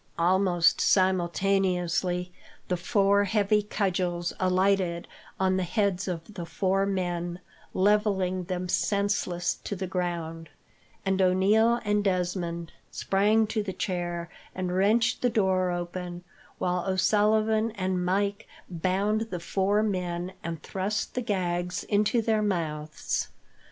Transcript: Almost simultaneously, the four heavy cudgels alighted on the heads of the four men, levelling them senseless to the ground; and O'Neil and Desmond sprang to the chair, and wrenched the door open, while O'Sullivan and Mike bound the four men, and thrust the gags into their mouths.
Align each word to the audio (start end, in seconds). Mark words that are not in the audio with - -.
Almost 0.17 0.81
simultaneously, 0.81 2.33
the 2.69 2.75
four 2.75 3.25
heavy 3.25 3.61
cudgels 3.61 4.33
alighted 4.39 5.07
on 5.39 5.57
the 5.57 5.61
heads 5.63 6.07
of 6.07 6.33
the 6.33 6.45
four 6.47 6.87
men, 6.87 7.39
levelling 7.71 8.45
them 8.45 8.67
senseless 8.67 9.53
to 9.63 9.75
the 9.75 9.85
ground; 9.85 10.49
and 11.05 11.21
O'Neil 11.21 11.79
and 11.85 12.03
Desmond 12.03 12.71
sprang 12.89 13.45
to 13.45 13.61
the 13.61 13.73
chair, 13.73 14.27
and 14.55 14.75
wrenched 14.75 15.21
the 15.21 15.29
door 15.29 15.69
open, 15.69 16.23
while 16.57 16.83
O'Sullivan 16.89 17.69
and 17.75 18.03
Mike 18.03 18.47
bound 18.71 19.27
the 19.29 19.39
four 19.39 19.83
men, 19.83 20.33
and 20.43 20.63
thrust 20.63 21.13
the 21.13 21.21
gags 21.21 21.83
into 21.83 22.23
their 22.23 22.41
mouths. 22.41 23.27